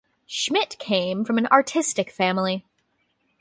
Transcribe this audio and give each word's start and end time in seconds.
Schmidt 0.25 0.79
came 0.79 1.23
from 1.23 1.37
an 1.37 1.45
artistic 1.51 2.09
family. 2.09 2.65